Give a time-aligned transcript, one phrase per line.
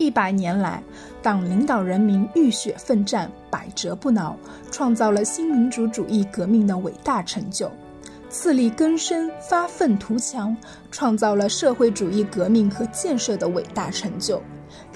[0.00, 0.82] 一百年来，
[1.20, 4.34] 党领导人民浴血奋战，百折不挠，
[4.72, 7.68] 创造了新民主主义革命的伟大成就；
[8.30, 10.56] 自力更生，发愤图强，
[10.90, 14.40] 创造了社会主义革命和建设的伟大成就；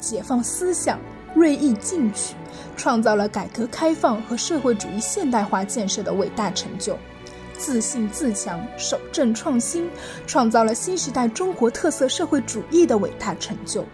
[0.00, 0.98] 解放思想，
[1.34, 2.34] 锐意进取，
[2.74, 6.94] 创造了改革开放和社会主义现代化建设的伟大成就；
[7.52, 9.90] 自信自强，守正创新，
[10.26, 13.84] 创造了新时代中国特色社会主义的伟大成就。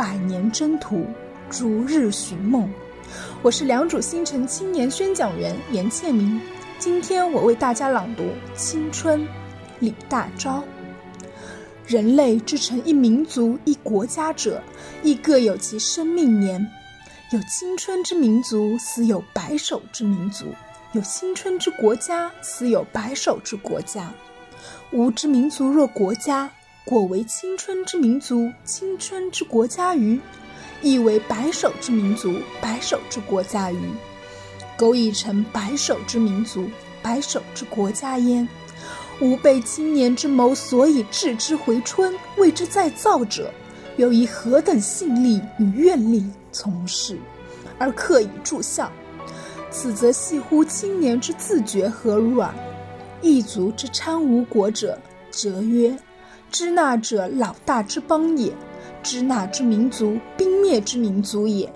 [0.00, 1.04] 百年征途，
[1.50, 2.66] 逐日寻梦。
[3.42, 6.40] 我是良渚新城青年宣讲员严倩明。
[6.78, 8.22] 今天我为大家朗读
[8.54, 9.20] 《青春》，
[9.78, 10.62] 李大钊。
[11.86, 14.62] 人类之成一民族一国家者，
[15.02, 16.66] 亦各有其生命年。
[17.30, 20.46] 有青春之民族，死有白首之民族；
[20.94, 24.10] 有青春之国家，死有白首之国家。
[24.92, 26.50] 吾之民族若国家。
[26.84, 30.18] 果为青春之民族，青春之国家于；
[30.82, 33.78] 亦为白首之民族，白首之国家于。
[34.76, 36.68] 苟已成白首之民族，
[37.02, 38.48] 白首之国家焉，
[39.20, 43.52] 吾辈青年之谋所以置之回春，为之再造者，
[43.98, 47.18] 又以何等信力与愿力从事，
[47.78, 48.90] 而刻以助效？
[49.70, 52.52] 此则系乎青年之自觉何如耳！
[53.20, 54.98] 一族之参吾国者，
[55.30, 55.94] 则曰。
[56.50, 58.52] 支那者，老大之邦也；
[59.02, 61.68] 支那之民族，兵灭之民族也；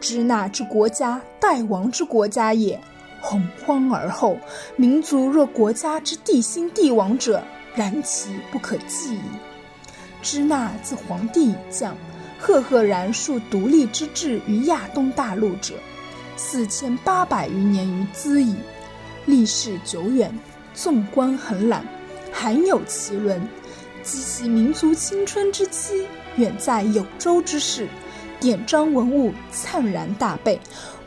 [0.00, 2.78] 支那之国家，代亡之国家也。
[3.20, 4.38] 洪荒而后，
[4.76, 7.42] 民族若国家之地兴帝亡者，
[7.74, 9.20] 然其不可计矣。
[10.20, 11.96] 支那自黄帝以降，
[12.38, 15.74] 赫赫然树独立之志于亚东大陆者，
[16.36, 18.54] 四千八百余年于兹矣。
[19.26, 20.32] 历史久远，
[20.74, 21.84] 纵观横览，
[22.30, 23.40] 罕有其伦。
[24.08, 27.86] 激其民族青春之期，远在有周之世，
[28.40, 30.58] 典章文物灿然大备。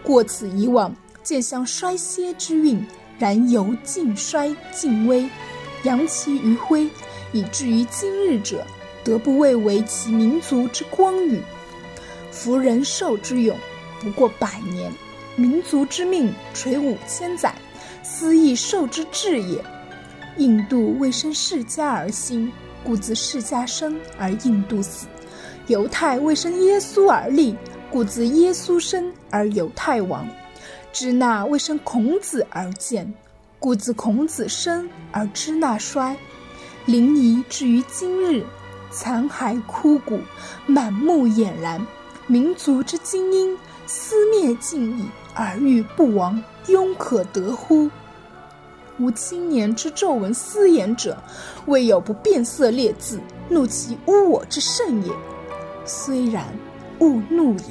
[0.03, 2.85] 过此以往，渐相衰歇之运，
[3.17, 5.27] 然由尽衰尽微，
[5.81, 6.91] 扬其余晖，
[7.31, 8.63] 以至于今日者，
[9.03, 11.41] 得不谓为其民族之光宇。
[12.29, 13.57] 夫人寿之永，
[13.99, 14.91] 不过百年；
[15.35, 17.55] 民族之命垂五千载，
[18.03, 19.59] 斯亦寿之至也。
[20.37, 22.51] 印度未生世家而兴。
[22.83, 25.07] 故自释迦生而印度死，
[25.67, 27.55] 犹太未生耶稣而立，
[27.89, 30.25] 故自耶稣生而犹太亡；
[30.91, 33.13] 支那未生孔子而建，
[33.59, 36.17] 故自孔子生而支那衰。
[36.85, 38.43] 临沂至于今日，
[38.89, 40.19] 残骸枯骨，
[40.65, 41.85] 满目俨然，
[42.25, 43.55] 民族之精英，
[43.85, 45.05] 思灭尽矣，
[45.35, 47.89] 而欲不亡，庸可得乎？
[49.01, 51.17] 吾青年之皱纹思言者，
[51.65, 53.19] 未有不变色列字，
[53.49, 55.11] 怒其污我之甚也。
[55.85, 56.45] 虽然，
[56.99, 57.63] 勿怒也。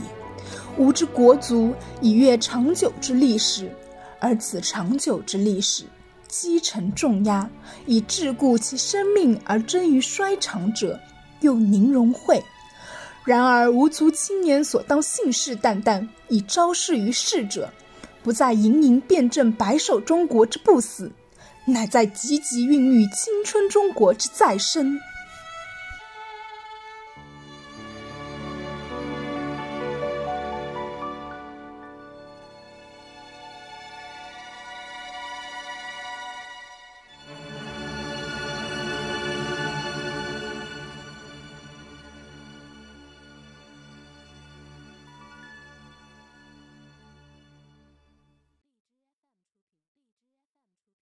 [0.77, 3.71] 吾之国族以阅长久之历史，
[4.19, 5.85] 而此长久之历史，
[6.27, 7.49] 积沉重压，
[7.87, 10.99] 以桎梏其生命而臻于衰长者，
[11.43, 12.43] 又宁容讳？
[13.25, 17.71] 然而吾族青年所当信誓旦旦以昭示于世者，
[18.25, 21.13] 不在盈盈辩证白首中国之不死。
[21.65, 24.99] 乃在积极孕育青春中国之再生。